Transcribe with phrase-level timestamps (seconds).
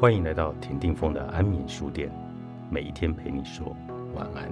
[0.00, 2.10] 欢迎来到田定峰的安眠书店，
[2.70, 3.76] 每一天陪你说
[4.14, 4.50] 晚安。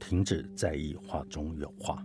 [0.00, 2.04] 停止在意话中有话，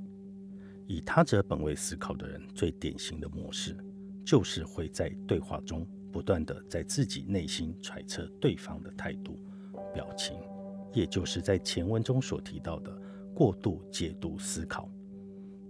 [0.85, 3.75] 以他者本位思考的人，最典型的模式
[4.23, 9.39] 就是会在对话中不断的在自己内心揣测对方的态度。
[9.93, 10.37] 表情，
[10.93, 12.95] 也就是在前文中所提到的
[13.33, 14.89] 过度解读思考。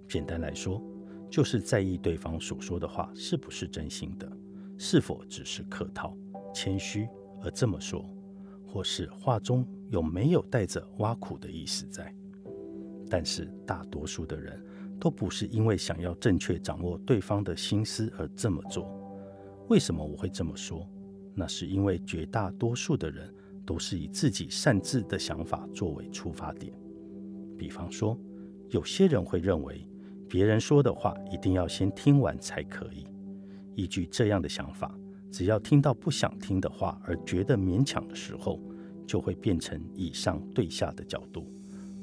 [0.08, 0.82] 简单来说，
[1.30, 4.32] 就是在意对方所说的话是不是真心的，
[4.78, 6.18] 是否只是客套、
[6.54, 7.08] 谦虚
[7.42, 8.04] 而这么说，
[8.66, 12.14] 或是话中有没有带着挖苦的意思在。
[13.10, 14.64] 但是大多数的人
[15.00, 18.90] 都不是因为想要正确掌握对方的心思而这么做。
[19.70, 20.88] 为什么我会这么说？
[21.34, 23.34] 那是因为绝大多数的人。
[23.72, 26.74] 都是以自己擅自的想法作为出发点。
[27.58, 28.20] 比方说，
[28.68, 29.88] 有些人会认为
[30.28, 33.08] 别人说的话一定要先听完才可以。
[33.76, 34.94] 依据这样的想法，
[35.32, 38.62] 只要听到不想听的话而觉得勉强的时候，
[39.08, 41.48] 就会变成以上对下的角度，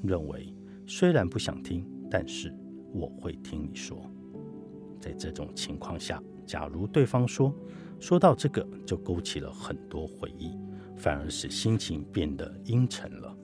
[0.03, 0.51] 认为
[0.87, 2.51] 虽然不想听，但是
[2.95, 4.01] 我会听你说。
[4.99, 7.55] 在这种情况下，假如对方说
[8.01, 10.57] 说到这个，就勾起了很多回忆。
[10.99, 13.35] 反而使心情变得阴沉了。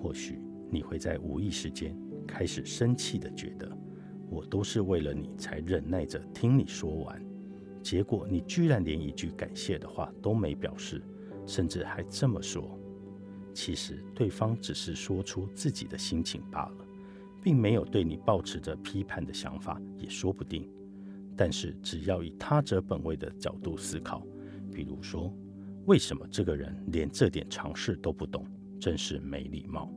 [0.00, 0.38] 或许
[0.70, 3.76] 你会在无意识间开始生气的觉得，
[4.28, 7.24] 我都是为了你才忍耐着听你说完，
[7.82, 11.02] 结果你居然连一句感谢的话都没表示，
[11.46, 12.78] 甚至还这么说。
[13.54, 16.86] 其实对方只是说出自己的心情罢了，
[17.42, 20.68] 并没有对你抱持着批判的想法，也说不定。
[21.36, 24.26] 但是只要以他者本位的角度思考，
[24.70, 25.32] 比如说。
[25.86, 28.46] 为什么这个人连这点常识都不懂？
[28.80, 29.92] 真是没礼貌。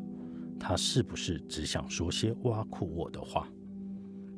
[0.59, 3.47] 他是不是只想说些挖苦我的话？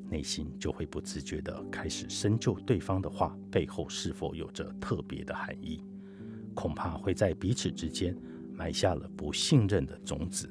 [0.09, 5.83] 内心就会不自觉地开始深究对方的话背后是否有着特别的含义，
[6.55, 8.17] 恐怕会在彼此之间
[8.53, 10.49] 埋下了不信任的种子。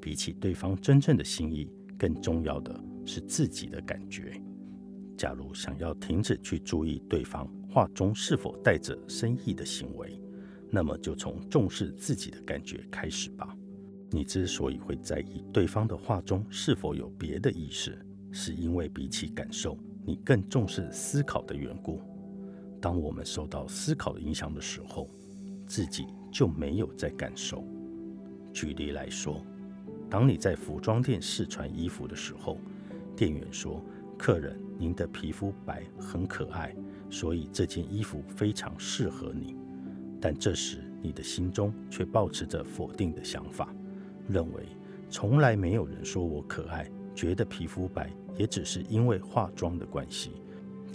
[0.00, 4.40] 比起对方真正的心意，更重要的是自己的感觉。
[5.16, 7.50] 假如想要停止去注意对方。
[7.76, 10.18] 话中是否带着深意的行为，
[10.70, 13.54] 那么就从重视自己的感觉开始吧。
[14.10, 17.94] 你之所以会在意对方的话中是否有别的意思，
[18.32, 19.76] 是因为比起感受，
[20.06, 22.00] 你更重视思考的缘故。
[22.80, 25.10] 当我们受到思考的影响的时候，
[25.66, 27.62] 自己就没有在感受。
[28.54, 29.44] 举例来说，
[30.08, 32.58] 当你在服装店试穿衣服的时候，
[33.14, 33.84] 店员说
[34.18, 36.74] ：“客人，您的皮肤白，很可爱。”
[37.08, 39.54] 所以这件衣服非常适合你，
[40.20, 43.72] 但这时你的心中却保持着否定的想法，
[44.28, 44.64] 认为
[45.08, 50.32] 从来没有人说我可爱，觉得皮肤白也只是因为化妆的关系，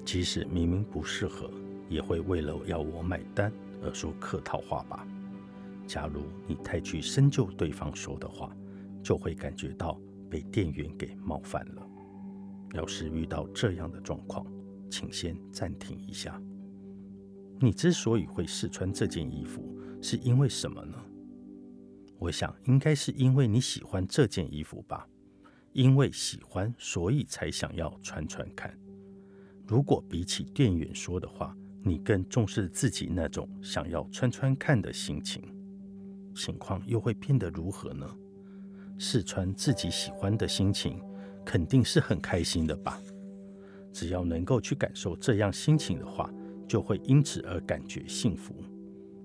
[0.03, 1.50] 即使明明不适合，
[1.88, 3.50] 也会为了要我买单
[3.82, 5.08] 而说客套话吧。
[5.88, 8.53] 假如你太去深究对方说的话，
[9.02, 9.98] 就会感觉到
[10.30, 11.88] 被店员给冒犯了。
[12.74, 14.46] 要是遇到这样的状况，
[14.90, 16.42] 请先暂停一下。
[17.59, 20.98] 你之所以会试穿这件衣服，是因为什么呢？
[22.18, 25.08] 我想应该是因为你喜欢这件衣服吧。
[25.74, 28.78] 因为喜欢，所以才想要穿穿看。
[29.66, 35.42] 如果比起店员说的话，你更重视自己那种想要穿穿看的心情，
[36.36, 38.06] 情况又会变得如何呢？
[38.98, 41.02] 试穿自己喜欢的心情，
[41.46, 43.00] 肯定是很开心的吧。
[43.94, 46.31] 只要能够去感受这样心情的话，
[46.68, 48.56] 就会因此而感觉幸福。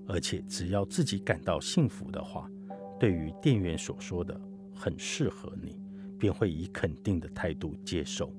[0.09, 2.51] 而且只要自己感到幸福的话，
[2.99, 4.41] 对于店员所说的
[4.75, 5.79] “很适合你”，
[6.19, 8.33] 便会以肯定的态度接受。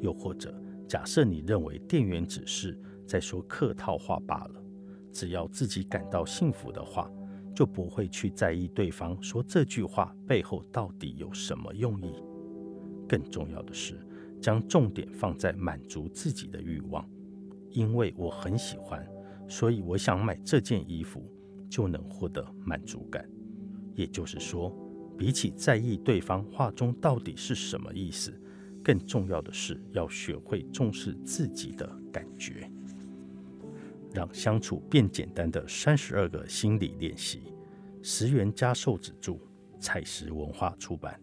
[0.00, 0.54] 又或者，
[0.88, 4.62] 假设你认为店员只是在说客套话罢了，
[5.12, 7.10] 只要自己感到幸福的话，
[7.54, 12.12] 就不会去在意对方说这句话背后到底有什么用意。
[13.08, 13.98] 更重要的是。
[14.38, 17.08] 将重点放在满足自己的欲望，
[17.70, 19.04] 因为我很喜欢，
[19.48, 21.26] 所以我想买这件衣服，
[21.70, 23.26] 就能获得满足感。
[23.94, 24.70] 也就是说，
[25.16, 28.30] 比起在意对方话中到底是什么意思，
[28.84, 32.70] 更重要的是要学会重视自己的感觉。
[34.12, 37.54] 让相处变简单的三十二个心理练习，
[38.02, 39.38] 十元加寿子著，
[39.80, 41.18] 彩石文化出版。